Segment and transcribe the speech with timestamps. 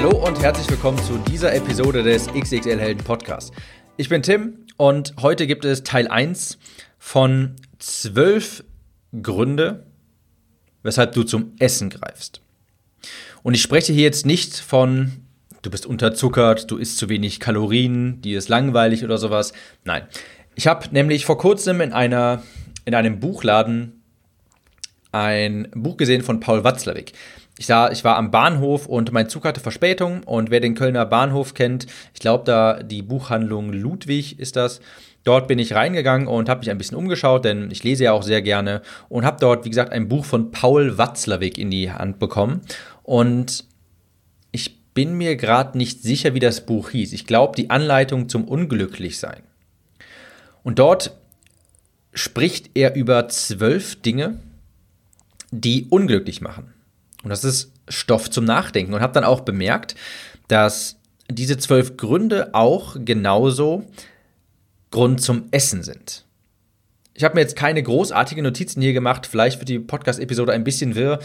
[0.00, 3.50] Hallo und herzlich willkommen zu dieser Episode des XXL Helden Podcasts.
[3.96, 6.56] Ich bin Tim und heute gibt es Teil 1
[7.00, 8.62] von 12
[9.20, 9.88] Gründe,
[10.84, 12.40] weshalb du zum Essen greifst.
[13.42, 15.10] Und ich spreche hier jetzt nicht von,
[15.62, 19.52] du bist unterzuckert, du isst zu wenig Kalorien, dir ist langweilig oder sowas.
[19.82, 20.06] Nein.
[20.54, 22.44] Ich habe nämlich vor kurzem in, einer,
[22.84, 24.00] in einem Buchladen
[25.10, 27.14] ein Buch gesehen von Paul Watzlawick.
[27.58, 31.04] Ich, sah, ich war am Bahnhof und mein Zug hatte Verspätung und wer den Kölner
[31.04, 34.80] Bahnhof kennt, ich glaube da die Buchhandlung Ludwig ist das,
[35.28, 38.22] Dort bin ich reingegangen und habe mich ein bisschen umgeschaut, denn ich lese ja auch
[38.22, 42.18] sehr gerne und habe dort, wie gesagt, ein Buch von Paul Watzlawick in die Hand
[42.18, 42.62] bekommen.
[43.02, 43.66] Und
[44.52, 47.12] ich bin mir gerade nicht sicher, wie das Buch hieß.
[47.12, 49.42] Ich glaube, die Anleitung zum Unglücklichsein.
[50.62, 51.14] Und dort
[52.14, 54.40] spricht er über zwölf Dinge,
[55.50, 56.72] die unglücklich machen.
[57.28, 58.94] Und das ist Stoff zum Nachdenken.
[58.94, 59.94] Und habe dann auch bemerkt,
[60.48, 60.96] dass
[61.30, 63.84] diese zwölf Gründe auch genauso
[64.90, 66.24] Grund zum Essen sind.
[67.12, 70.94] Ich habe mir jetzt keine großartigen Notizen hier gemacht, vielleicht wird die Podcast-Episode ein bisschen
[70.94, 71.18] wirr,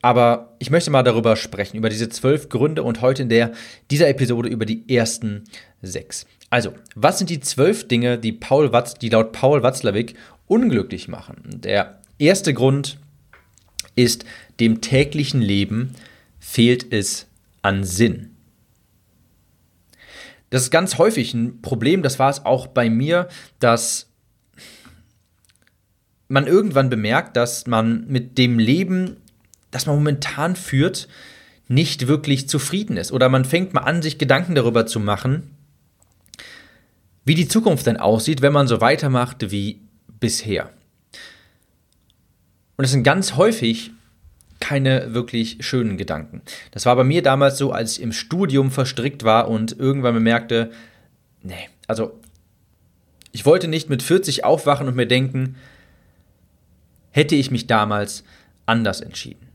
[0.00, 3.52] aber ich möchte mal darüber sprechen, über diese zwölf Gründe und heute in der,
[3.90, 5.44] dieser Episode über die ersten
[5.82, 6.24] sechs.
[6.48, 10.14] Also, was sind die zwölf Dinge, die, Paul Watz, die laut Paul Watzlawick
[10.46, 11.42] unglücklich machen?
[11.44, 12.98] Der erste Grund
[13.96, 14.24] ist,
[14.60, 15.94] dem täglichen Leben
[16.38, 17.26] fehlt es
[17.62, 18.30] an Sinn.
[20.50, 23.28] Das ist ganz häufig ein Problem, das war es auch bei mir,
[23.60, 24.08] dass
[26.28, 29.16] man irgendwann bemerkt, dass man mit dem Leben,
[29.70, 31.08] das man momentan führt,
[31.68, 33.12] nicht wirklich zufrieden ist.
[33.12, 35.54] Oder man fängt mal an, sich Gedanken darüber zu machen,
[37.24, 39.80] wie die Zukunft denn aussieht, wenn man so weitermacht wie
[40.18, 40.72] bisher.
[42.80, 43.90] Und es sind ganz häufig
[44.58, 46.40] keine wirklich schönen Gedanken.
[46.70, 50.70] Das war bei mir damals so, als ich im Studium verstrickt war und irgendwann bemerkte,
[51.42, 52.18] nee, also
[53.32, 55.56] ich wollte nicht mit 40 aufwachen und mir denken,
[57.10, 58.24] hätte ich mich damals
[58.64, 59.46] anders entschieden.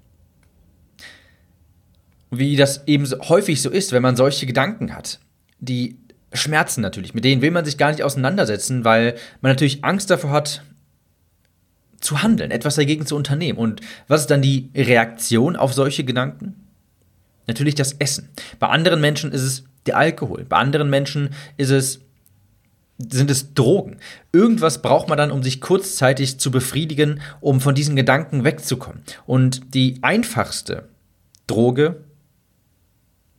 [2.30, 5.20] Wie das eben so häufig so ist, wenn man solche Gedanken hat,
[5.58, 5.98] die
[6.32, 10.30] schmerzen natürlich, mit denen will man sich gar nicht auseinandersetzen, weil man natürlich Angst davor
[10.30, 10.62] hat,
[12.00, 13.58] zu handeln, etwas dagegen zu unternehmen.
[13.58, 16.56] Und was ist dann die Reaktion auf solche Gedanken?
[17.48, 18.30] Natürlich das Essen.
[18.60, 20.46] Bei anderen Menschen ist es der Alkohol.
[20.46, 22.00] Bei anderen Menschen ist es
[22.98, 23.98] sind es Drogen.
[24.32, 29.02] Irgendwas braucht man dann, um sich kurzzeitig zu befriedigen, um von diesen Gedanken wegzukommen.
[29.26, 30.88] Und die einfachste
[31.46, 32.04] Droge,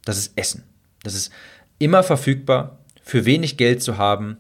[0.05, 0.65] das ist Essen.
[1.03, 1.33] Das ist
[1.79, 4.37] immer verfügbar, für wenig Geld zu haben.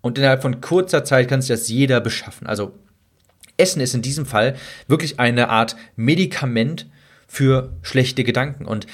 [0.00, 2.46] Und innerhalb von kurzer Zeit kann sich das jeder beschaffen.
[2.46, 2.72] Also
[3.56, 4.56] Essen ist in diesem Fall
[4.88, 6.86] wirklich eine Art Medikament
[7.26, 8.66] für schlechte Gedanken.
[8.66, 8.86] Und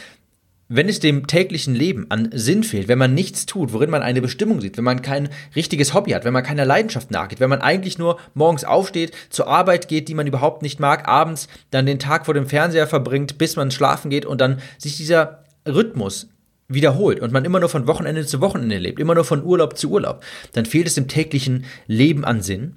[0.69, 4.21] wenn es dem täglichen Leben an Sinn fehlt, wenn man nichts tut, worin man eine
[4.21, 7.63] Bestimmung sieht, wenn man kein richtiges Hobby hat, wenn man keiner Leidenschaft nachgeht, wenn man
[7.63, 11.99] eigentlich nur morgens aufsteht, zur Arbeit geht, die man überhaupt nicht mag, abends dann den
[11.99, 16.29] Tag vor dem Fernseher verbringt, bis man schlafen geht und dann sich dieser Rhythmus
[16.69, 19.91] wiederholt und man immer nur von Wochenende zu Wochenende lebt, immer nur von Urlaub zu
[19.91, 22.77] Urlaub, dann fehlt es dem täglichen Leben an Sinn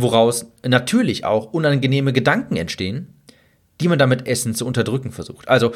[0.00, 3.14] woraus natürlich auch unangenehme Gedanken entstehen,
[3.80, 5.48] die man damit Essen zu unterdrücken versucht.
[5.48, 5.72] Also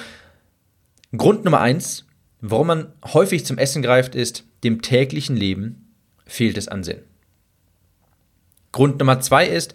[1.16, 2.06] Grund Nummer eins,
[2.40, 5.94] warum man häufig zum Essen greift, ist, dem täglichen Leben
[6.26, 7.02] fehlt es an Sinn.
[8.72, 9.74] Grund Nummer zwei ist,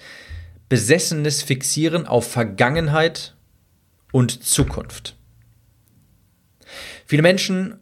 [0.70, 3.36] besessenes Fixieren auf Vergangenheit
[4.12, 5.16] und Zukunft.
[7.06, 7.80] Viele Menschen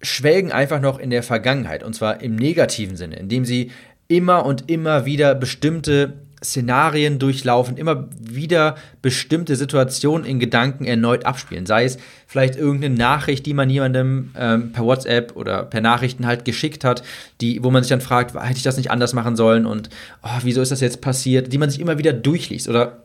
[0.00, 3.72] schwelgen einfach noch in der Vergangenheit, und zwar im negativen Sinne, indem sie
[4.08, 6.14] immer und immer wieder bestimmte
[6.44, 11.66] Szenarien durchlaufen, immer wieder bestimmte Situationen in Gedanken erneut abspielen.
[11.66, 11.96] Sei es
[12.26, 17.02] vielleicht irgendeine Nachricht, die man jemandem ähm, per WhatsApp oder per Nachrichten halt geschickt hat,
[17.40, 19.88] die, wo man sich dann fragt, hätte ich das nicht anders machen sollen und
[20.22, 23.03] oh, wieso ist das jetzt passiert, die man sich immer wieder durchliest oder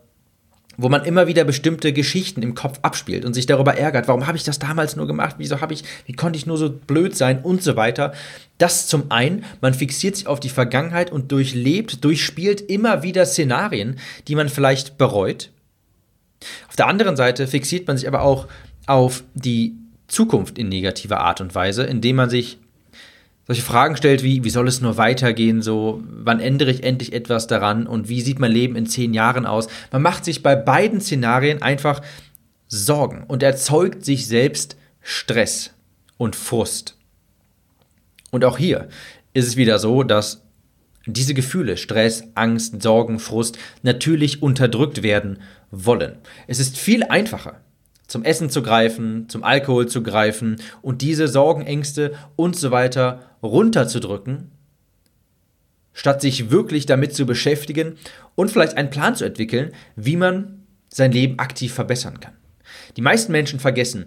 [0.76, 4.36] wo man immer wieder bestimmte Geschichten im Kopf abspielt und sich darüber ärgert, warum habe
[4.36, 7.40] ich das damals nur gemacht, wieso habe ich, wie konnte ich nur so blöd sein
[7.42, 8.12] und so weiter.
[8.58, 13.98] Das zum einen, man fixiert sich auf die Vergangenheit und durchlebt, durchspielt immer wieder Szenarien,
[14.28, 15.50] die man vielleicht bereut.
[16.68, 18.46] Auf der anderen Seite fixiert man sich aber auch
[18.86, 19.74] auf die
[20.08, 22.58] Zukunft in negativer Art und Weise, indem man sich
[23.50, 27.48] solche Fragen stellt wie, wie soll es nur weitergehen, so, wann ändere ich endlich etwas
[27.48, 29.66] daran und wie sieht mein Leben in zehn Jahren aus?
[29.90, 32.00] Man macht sich bei beiden Szenarien einfach
[32.68, 35.72] Sorgen und erzeugt sich selbst Stress
[36.16, 36.96] und Frust.
[38.30, 38.86] Und auch hier
[39.32, 40.44] ist es wieder so, dass
[41.06, 45.40] diese Gefühle, Stress, Angst, Sorgen, Frust, natürlich unterdrückt werden
[45.72, 46.18] wollen.
[46.46, 47.60] Es ist viel einfacher,
[48.06, 53.26] zum Essen zu greifen, zum Alkohol zu greifen und diese Sorgen, Ängste und so weiter
[53.42, 54.50] runterzudrücken,
[55.92, 57.96] statt sich wirklich damit zu beschäftigen
[58.34, 62.34] und vielleicht einen Plan zu entwickeln, wie man sein Leben aktiv verbessern kann.
[62.96, 64.06] Die meisten Menschen vergessen,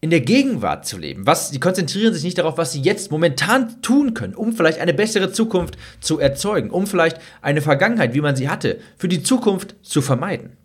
[0.00, 1.26] in der Gegenwart zu leben.
[1.26, 4.94] Was, sie konzentrieren sich nicht darauf, was sie jetzt momentan tun können, um vielleicht eine
[4.94, 9.76] bessere Zukunft zu erzeugen, um vielleicht eine Vergangenheit, wie man sie hatte, für die Zukunft
[9.82, 10.56] zu vermeiden.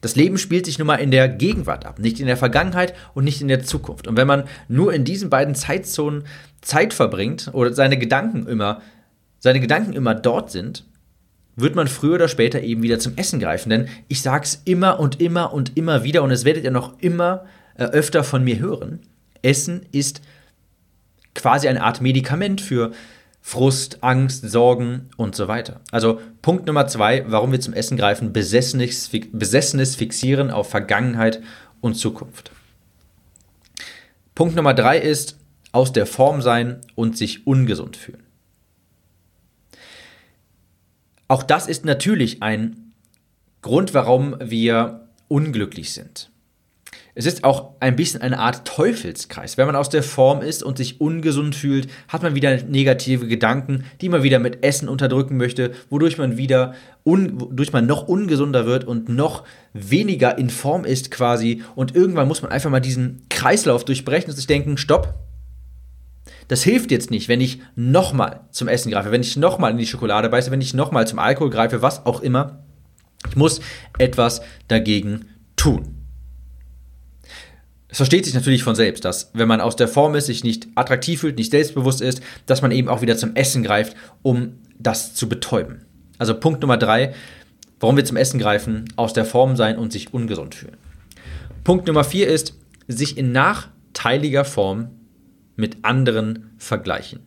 [0.00, 3.24] Das Leben spielt sich nun mal in der Gegenwart ab, nicht in der Vergangenheit und
[3.24, 4.06] nicht in der Zukunft.
[4.06, 6.24] Und wenn man nur in diesen beiden Zeitzonen
[6.60, 8.82] Zeit verbringt oder seine Gedanken immer,
[9.38, 10.84] seine Gedanken immer dort sind,
[11.56, 13.70] wird man früher oder später eben wieder zum Essen greifen.
[13.70, 16.98] Denn ich sage es immer und immer und immer wieder und es werdet ihr noch
[17.00, 17.46] immer
[17.76, 19.00] äh, öfter von mir hören.
[19.42, 20.20] Essen ist
[21.34, 22.92] quasi eine Art Medikament für
[23.48, 25.80] Frust, Angst, Sorgen und so weiter.
[25.92, 31.40] Also Punkt Nummer zwei, warum wir zum Essen greifen, besessenes, besessenes Fixieren auf Vergangenheit
[31.80, 32.50] und Zukunft.
[34.34, 35.38] Punkt Nummer drei ist
[35.70, 38.24] aus der Form sein und sich ungesund fühlen.
[41.28, 42.94] Auch das ist natürlich ein
[43.62, 46.32] Grund, warum wir unglücklich sind.
[47.18, 49.56] Es ist auch ein bisschen eine Art Teufelskreis.
[49.56, 53.84] Wenn man aus der Form ist und sich ungesund fühlt, hat man wieder negative Gedanken,
[54.02, 56.74] die man wieder mit Essen unterdrücken möchte, wodurch man wieder
[57.06, 61.62] un, wodurch man noch ungesunder wird und noch weniger in Form ist quasi.
[61.74, 65.14] Und irgendwann muss man einfach mal diesen Kreislauf durchbrechen und sich denken, stopp,
[66.48, 69.86] das hilft jetzt nicht, wenn ich nochmal zum Essen greife, wenn ich nochmal in die
[69.86, 72.62] Schokolade beiße, wenn ich nochmal zum Alkohol greife, was auch immer.
[73.26, 73.62] Ich muss
[73.96, 75.95] etwas dagegen tun.
[77.88, 80.66] Es versteht sich natürlich von selbst, dass wenn man aus der Form ist, sich nicht
[80.74, 85.14] attraktiv fühlt, nicht selbstbewusst ist, dass man eben auch wieder zum Essen greift, um das
[85.14, 85.86] zu betäuben.
[86.18, 87.14] Also Punkt Nummer drei,
[87.78, 90.76] warum wir zum Essen greifen, aus der Form sein und sich ungesund fühlen.
[91.62, 92.54] Punkt Nummer vier ist,
[92.88, 94.90] sich in nachteiliger Form
[95.56, 97.20] mit anderen vergleichen.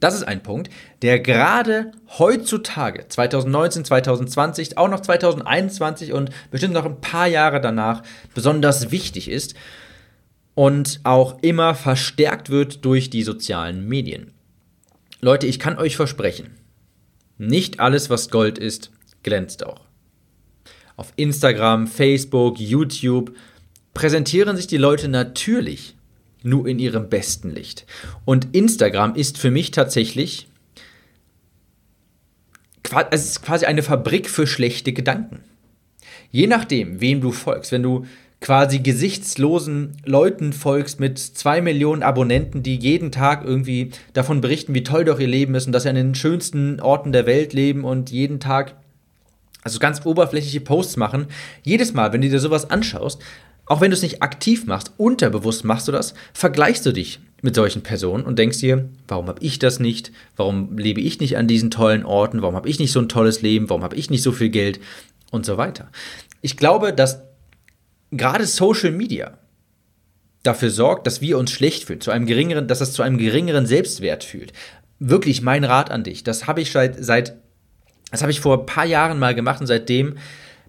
[0.00, 0.70] Das ist ein Punkt,
[1.02, 8.02] der gerade heutzutage, 2019, 2020, auch noch 2021 und bestimmt noch ein paar Jahre danach
[8.34, 9.54] besonders wichtig ist
[10.54, 14.32] und auch immer verstärkt wird durch die sozialen Medien.
[15.20, 16.56] Leute, ich kann euch versprechen,
[17.36, 18.90] nicht alles, was Gold ist,
[19.22, 19.82] glänzt auch.
[20.96, 23.34] Auf Instagram, Facebook, YouTube
[23.92, 25.94] präsentieren sich die Leute natürlich
[26.42, 27.86] nur in ihrem besten Licht.
[28.24, 30.46] Und Instagram ist für mich tatsächlich
[33.10, 35.40] es ist quasi eine Fabrik für schlechte Gedanken.
[36.30, 38.04] Je nachdem, wem du folgst, wenn du
[38.40, 44.82] quasi gesichtslosen Leuten folgst mit zwei Millionen Abonnenten, die jeden Tag irgendwie davon berichten, wie
[44.82, 47.84] toll doch ihr Leben ist und dass sie an den schönsten Orten der Welt leben
[47.84, 48.76] und jeden Tag
[49.62, 51.26] also ganz oberflächliche Posts machen.
[51.62, 53.20] Jedes Mal, wenn du dir sowas anschaust,
[53.70, 57.54] auch wenn du es nicht aktiv machst, unterbewusst machst du das, vergleichst du dich mit
[57.54, 60.10] solchen Personen und denkst dir, warum habe ich das nicht?
[60.36, 62.42] Warum lebe ich nicht an diesen tollen Orten?
[62.42, 63.70] Warum habe ich nicht so ein tolles Leben?
[63.70, 64.80] Warum habe ich nicht so viel Geld?
[65.30, 65.88] Und so weiter.
[66.40, 67.22] Ich glaube, dass
[68.10, 69.38] gerade Social Media
[70.42, 73.66] dafür sorgt, dass wir uns schlecht fühlen, zu einem geringeren, dass das zu einem geringeren
[73.66, 74.52] Selbstwert fühlt.
[74.98, 76.24] Wirklich mein Rat an dich.
[76.24, 77.36] Das habe ich seit, seit
[78.10, 80.16] das habe ich vor ein paar Jahren mal gemacht und seitdem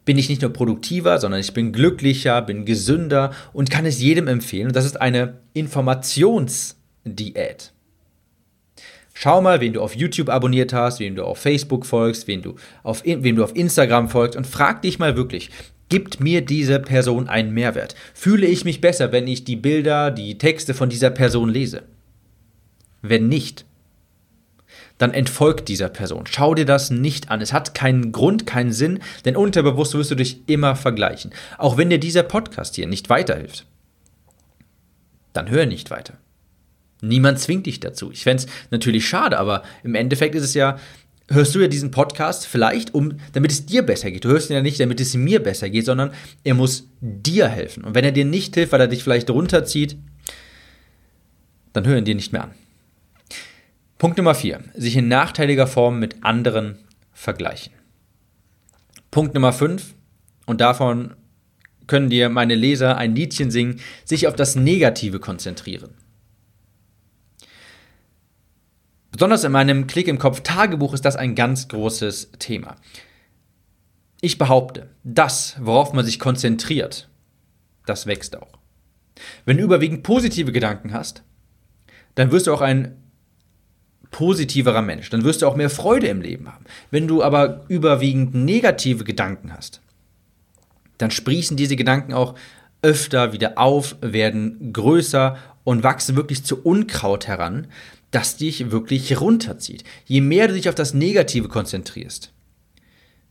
[0.06, 4.28] bin ich nicht nur produktiver, sondern ich bin glücklicher, bin gesünder und kann es jedem
[4.28, 4.68] empfehlen.
[4.68, 7.72] Und das ist eine Informationsdiät.
[9.14, 12.56] Schau mal, wen du auf YouTube abonniert hast, wen du auf Facebook folgst, wen du
[12.82, 15.52] auf, wem du auf Instagram folgst und frag dich mal wirklich,
[15.90, 17.94] gibt mir diese Person einen Mehrwert?
[18.14, 21.84] Fühle ich mich besser, wenn ich die Bilder, die Texte von dieser Person lese?
[23.02, 23.66] Wenn nicht,
[25.02, 26.26] dann entfolgt dieser Person.
[26.30, 27.42] Schau dir das nicht an.
[27.42, 31.32] Es hat keinen Grund, keinen Sinn, denn unterbewusst wirst du dich immer vergleichen.
[31.58, 33.66] Auch wenn dir dieser Podcast hier nicht weiterhilft,
[35.34, 36.18] dann hör nicht weiter.
[37.02, 38.12] Niemand zwingt dich dazu.
[38.12, 40.78] Ich fände es natürlich schade, aber im Endeffekt ist es ja,
[41.30, 44.24] hörst du ja diesen Podcast vielleicht, um, damit es dir besser geht.
[44.24, 46.12] Du hörst ihn ja nicht, damit es mir besser geht, sondern
[46.44, 47.84] er muss dir helfen.
[47.84, 49.98] Und wenn er dir nicht hilft, weil er dich vielleicht runterzieht,
[51.74, 52.52] dann hör ihn dir nicht mehr an.
[54.02, 54.64] Punkt Nummer 4.
[54.74, 56.80] Sich in nachteiliger Form mit anderen
[57.14, 57.72] vergleichen.
[59.12, 59.94] Punkt Nummer 5,
[60.48, 61.14] und davon
[61.86, 65.94] können dir meine Leser ein Liedchen singen, sich auf das Negative konzentrieren.
[69.12, 72.78] Besonders in meinem Klick im Kopf Tagebuch ist das ein ganz großes Thema.
[74.20, 77.08] Ich behaupte, das, worauf man sich konzentriert,
[77.86, 78.58] das wächst auch.
[79.46, 81.22] Wenn du überwiegend positive Gedanken hast,
[82.16, 82.98] dann wirst du auch ein
[84.12, 85.10] positiverer Mensch.
[85.10, 86.66] Dann wirst du auch mehr Freude im Leben haben.
[86.92, 89.82] Wenn du aber überwiegend negative Gedanken hast,
[90.98, 92.36] dann sprießen diese Gedanken auch
[92.82, 97.68] öfter wieder auf, werden größer und wachsen wirklich zu Unkraut heran,
[98.12, 99.84] das dich wirklich runterzieht.
[100.06, 102.34] Je mehr du dich auf das Negative konzentrierst,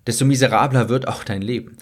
[0.06, 1.76] desto miserabler wird auch dein Leben.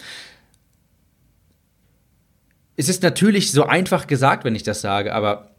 [2.75, 5.51] Es ist natürlich so einfach gesagt, wenn ich das sage, aber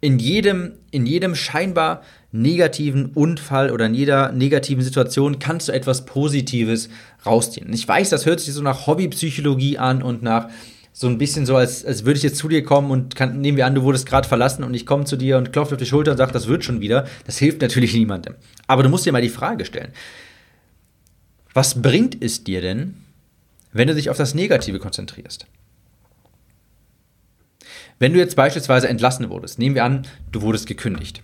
[0.00, 6.04] in jedem, in jedem scheinbar negativen Unfall oder in jeder negativen Situation kannst du etwas
[6.04, 6.88] Positives
[7.24, 7.72] rausziehen.
[7.72, 10.48] Ich weiß, das hört sich so nach Hobbypsychologie an und nach
[10.92, 13.58] so ein bisschen so, als, als würde ich jetzt zu dir kommen und kann, nehmen
[13.58, 15.86] wir an, du wurdest gerade verlassen und ich komme zu dir und klopfe auf die
[15.86, 17.06] Schulter und sage, das wird schon wieder.
[17.26, 18.34] Das hilft natürlich niemandem.
[18.66, 19.92] Aber du musst dir mal die Frage stellen,
[21.52, 22.96] was bringt es dir denn,
[23.72, 25.46] wenn du dich auf das Negative konzentrierst?
[27.98, 31.22] Wenn du jetzt beispielsweise entlassen wurdest, nehmen wir an, du wurdest gekündigt.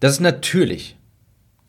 [0.00, 0.96] Das ist natürlich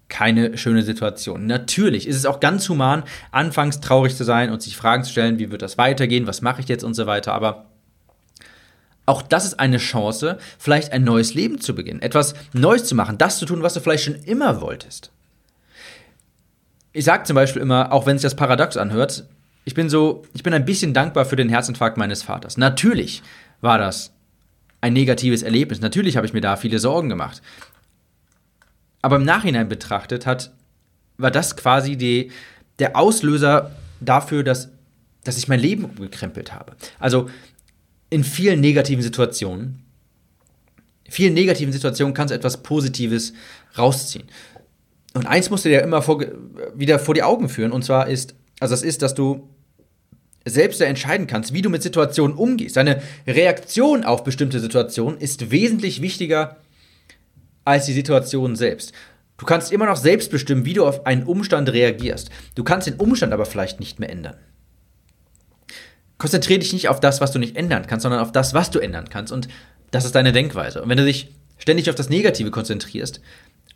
[0.08, 1.48] keine schöne Situation.
[1.48, 5.40] Natürlich ist es auch ganz human, anfangs traurig zu sein und sich Fragen zu stellen,
[5.40, 7.34] wie wird das weitergehen, was mache ich jetzt und so weiter.
[7.34, 7.66] Aber
[9.08, 13.18] auch das ist eine Chance, vielleicht ein neues Leben zu beginnen, etwas Neues zu machen,
[13.18, 15.12] das zu tun, was du vielleicht schon immer wolltest.
[16.94, 19.26] Ich sage zum Beispiel immer, auch wenn sich das paradox anhört,
[19.66, 22.58] ich bin so, ich bin ein bisschen dankbar für den Herzinfarkt meines Vaters.
[22.58, 23.22] Natürlich
[23.62, 24.15] war das
[24.86, 25.82] ein negatives Erlebnis.
[25.82, 27.42] Natürlich habe ich mir da viele Sorgen gemacht.
[29.02, 30.52] Aber im Nachhinein betrachtet hat,
[31.18, 32.32] war das quasi die,
[32.78, 34.70] der Auslöser dafür, dass,
[35.24, 36.74] dass ich mein Leben umgekrempelt habe.
[37.00, 37.32] Also
[38.12, 39.82] in vielen negativen Situationen,
[41.10, 43.34] vielen negativen Situationen kannst du etwas Positives
[43.80, 44.28] rausziehen.
[45.16, 46.24] Und eins musst du dir immer vor,
[46.76, 49.50] wieder vor die Augen führen, und zwar ist, also das ist, dass du
[50.46, 52.78] selbst entscheiden kannst, wie du mit Situationen umgehst.
[52.78, 56.58] Deine Reaktion auf bestimmte Situationen ist wesentlich wichtiger
[57.66, 58.94] als die Situation selbst.
[59.38, 62.30] Du kannst immer noch selbst bestimmen, wie du auf einen Umstand reagierst.
[62.54, 64.38] Du kannst den Umstand aber vielleicht nicht mehr ändern.
[66.18, 68.80] Konzentriere dich nicht auf das, was du nicht ändern kannst, sondern auf das, was du
[68.80, 69.34] ändern kannst.
[69.34, 69.50] Und
[69.92, 70.82] das ist deine Denkweise.
[70.82, 73.20] Und wenn du dich ständig auf das Negative konzentrierst,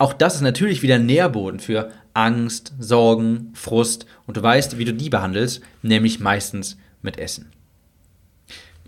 [0.00, 4.94] auch das ist natürlich wieder Nährboden für Angst, Sorgen, Frust und du weißt, wie du
[4.94, 7.52] die behandelst, nämlich meistens mit Essen.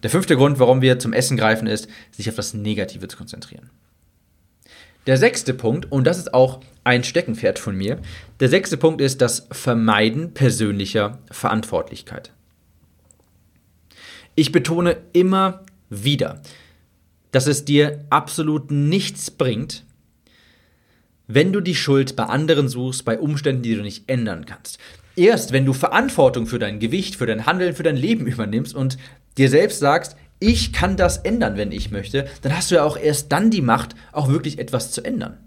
[0.03, 3.69] Der fünfte Grund, warum wir zum Essen greifen, ist, sich auf das Negative zu konzentrieren.
[5.07, 7.99] Der sechste Punkt, und das ist auch ein Steckenpferd von mir,
[8.41, 12.33] der sechste Punkt ist das Vermeiden persönlicher Verantwortlichkeit.
[14.35, 16.41] Ich betone immer wieder,
[17.33, 19.85] dass es dir absolut nichts bringt,
[21.35, 24.79] wenn du die Schuld bei anderen suchst, bei Umständen, die du nicht ändern kannst.
[25.17, 28.97] Erst wenn du Verantwortung für dein Gewicht, für dein Handeln, für dein Leben übernimmst und
[29.37, 32.97] dir selbst sagst, ich kann das ändern, wenn ich möchte, dann hast du ja auch
[32.97, 35.39] erst dann die Macht, auch wirklich etwas zu ändern.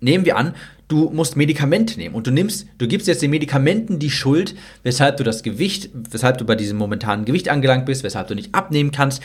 [0.00, 0.54] Nehmen wir an,
[0.88, 5.16] du musst Medikamente nehmen und du nimmst, du gibst jetzt den Medikamenten die Schuld, weshalb
[5.16, 8.90] du das Gewicht, weshalb du bei diesem momentanen Gewicht angelangt bist, weshalb du nicht abnehmen
[8.90, 9.22] kannst.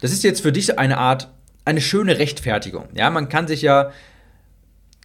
[0.00, 1.28] Das ist jetzt für dich eine Art,
[1.64, 2.88] eine schöne Rechtfertigung.
[2.94, 3.90] Ja, man kann sich ja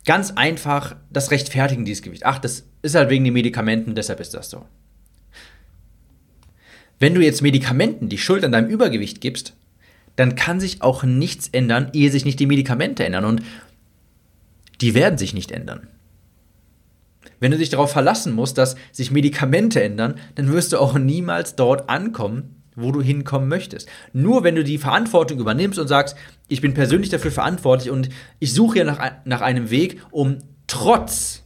[0.10, 2.26] ganz einfach das rechtfertigen, dieses Gewicht.
[2.26, 4.66] Ach, das ist halt wegen den Medikamenten, deshalb ist das so.
[6.98, 9.54] Wenn du jetzt Medikamenten die Schuld an deinem Übergewicht gibst,
[10.16, 13.24] dann kann sich auch nichts ändern, ehe sich nicht die Medikamente ändern.
[13.24, 13.44] Und
[14.82, 15.88] die werden sich nicht ändern.
[17.40, 21.56] Wenn du dich darauf verlassen musst, dass sich Medikamente ändern, dann wirst du auch niemals
[21.56, 23.88] dort ankommen, wo du hinkommen möchtest.
[24.14, 26.16] Nur wenn du die Verantwortung übernimmst und sagst,
[26.48, 28.10] ich bin persönlich dafür verantwortlich und
[28.40, 31.44] ich suche ja nach, nach einem Weg, um trotz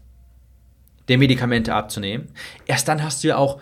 [1.07, 2.29] der Medikamente abzunehmen,
[2.65, 3.59] erst dann hast du ja auch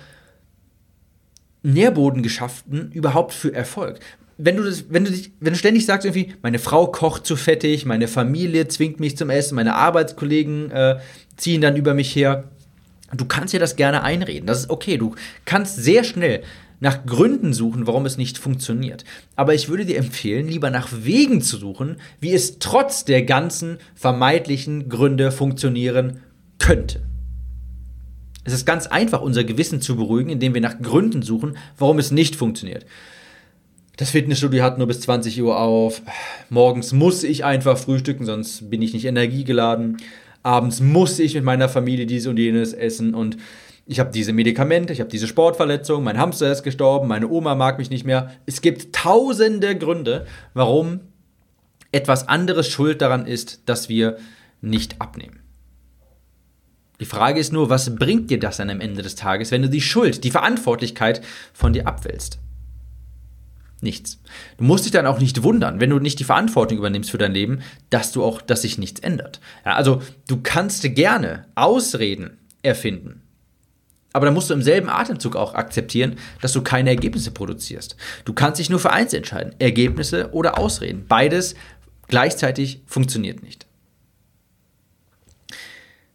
[1.64, 4.00] Nährboden geschaffen überhaupt für Erfolg.
[4.38, 7.36] Wenn du, das, wenn, du dich, wenn du ständig sagst, irgendwie, meine Frau kocht zu
[7.36, 11.00] fettig, meine Familie zwingt mich zum Essen, meine Arbeitskollegen äh,
[11.38, 12.46] ziehen dann über mich her,
[13.14, 14.48] du kannst dir das gerne einreden.
[14.48, 14.98] Das ist okay.
[14.98, 16.44] Du kannst sehr schnell
[16.82, 19.06] nach Gründen suchen, warum es nicht funktioniert.
[19.38, 23.78] Aber ich würde dir empfehlen, lieber nach Wegen zu suchen, wie es trotz der ganzen
[23.96, 26.20] vermeintlichen Gründe funktionieren
[26.60, 27.04] könnte.
[28.44, 32.10] Es ist ganz einfach, unser Gewissen zu beruhigen, indem wir nach Gründen suchen, warum es
[32.10, 32.86] nicht funktioniert.
[33.98, 36.02] Das Fitnessstudio hat nur bis 20 Uhr auf.
[36.50, 39.98] Morgens muss ich einfach frühstücken, sonst bin ich nicht energiegeladen.
[40.44, 43.38] Abends muss ich mit meiner Familie dies und jenes essen und
[43.86, 47.78] ich habe diese Medikamente, ich habe diese Sportverletzung, mein Hamster ist gestorben, meine Oma mag
[47.78, 48.32] mich nicht mehr.
[48.46, 51.02] Es gibt tausende Gründe, warum
[51.92, 54.18] etwas anderes schuld daran ist, dass wir
[54.62, 55.40] nicht abnehmen.
[57.00, 59.70] Die Frage ist nur, was bringt dir das dann am Ende des Tages, wenn du
[59.70, 61.22] die Schuld, die Verantwortlichkeit
[61.52, 62.40] von dir abwälzt?
[63.82, 64.22] Nichts.
[64.58, 67.34] Du musst dich dann auch nicht wundern, wenn du nicht die Verantwortung übernimmst für dein
[67.34, 69.42] Leben, dass du auch, dass sich nichts ändert.
[69.66, 73.24] Ja, also du kannst gerne Ausreden erfinden.
[74.14, 77.96] Aber dann musst du im selben Atemzug auch akzeptieren, dass du keine Ergebnisse produzierst.
[78.26, 81.06] Du kannst dich nur für eins entscheiden: Ergebnisse oder Ausreden.
[81.08, 81.56] Beides
[82.08, 83.66] gleichzeitig funktioniert nicht.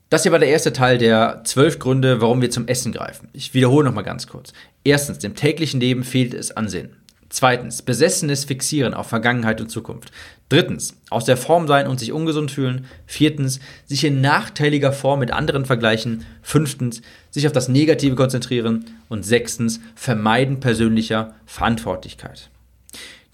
[0.09, 3.29] Das hier war der erste Teil der zwölf Gründe, warum wir zum Essen greifen.
[3.33, 4.53] Ich wiederhole nochmal ganz kurz.
[4.85, 6.91] Erstens, dem täglichen Leben fehlt es an Sinn.
[7.29, 10.13] Zweitens, besessenes Fixieren auf Vergangenheit und Zukunft.
[10.49, 12.87] Drittens, aus der Form sein und sich ungesund fühlen.
[13.07, 16.25] Viertens, sich in nachteiliger Form mit anderen vergleichen.
[16.43, 18.85] Fünftens, sich auf das Negative konzentrieren.
[19.09, 22.51] Und sechstens, vermeiden persönlicher Verantwortlichkeit.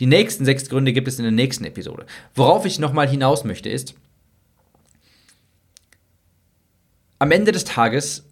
[0.00, 2.06] Die nächsten sechs Gründe gibt es in der nächsten Episode.
[2.34, 3.94] Worauf ich nochmal hinaus möchte ist,
[7.18, 8.24] am Ende des Tages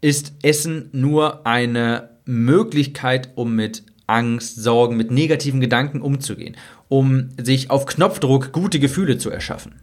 [0.00, 3.82] ist Essen nur eine Möglichkeit, um mit
[4.12, 6.56] Angst, Sorgen, mit negativen Gedanken umzugehen,
[6.88, 9.80] um sich auf Knopfdruck gute Gefühle zu erschaffen.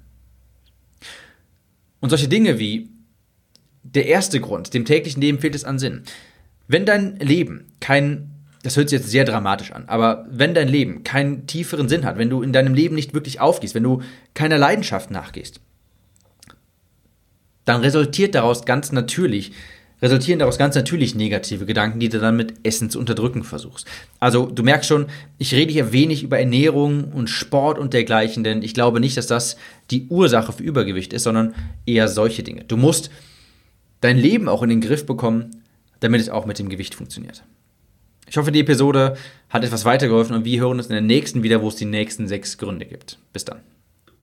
[1.99, 2.89] Und solche Dinge wie
[3.83, 6.03] der erste Grund, dem täglichen Leben fehlt es an Sinn.
[6.67, 8.29] Wenn dein Leben kein,
[8.61, 12.17] das hört sich jetzt sehr dramatisch an, aber wenn dein Leben keinen tieferen Sinn hat,
[12.17, 14.01] wenn du in deinem Leben nicht wirklich aufgehst, wenn du
[14.33, 15.59] keiner Leidenschaft nachgehst,
[17.65, 19.51] dann resultiert daraus ganz natürlich,
[20.01, 23.87] resultieren daraus ganz natürlich negative Gedanken, die du dann mit Essen zu unterdrücken versuchst.
[24.19, 28.61] Also du merkst schon, ich rede hier wenig über Ernährung und Sport und dergleichen, denn
[28.61, 29.57] ich glaube nicht, dass das
[29.91, 31.53] die Ursache für Übergewicht ist, sondern
[31.85, 32.63] eher solche Dinge.
[32.65, 33.09] Du musst
[34.01, 35.63] dein Leben auch in den Griff bekommen,
[35.99, 37.43] damit es auch mit dem Gewicht funktioniert.
[38.29, 39.17] Ich hoffe, die Episode
[39.49, 42.27] hat etwas weitergeholfen und wir hören uns in der nächsten wieder, wo es die nächsten
[42.27, 43.17] sechs Gründe gibt.
[43.33, 43.59] Bis dann.